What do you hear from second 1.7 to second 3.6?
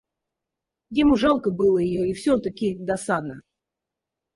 ее и все-таки досадно.